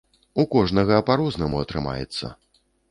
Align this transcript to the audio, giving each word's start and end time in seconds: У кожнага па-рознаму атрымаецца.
У 0.43 0.45
кожнага 0.55 0.97
па-рознаму 1.11 1.63
атрымаецца. 1.67 2.35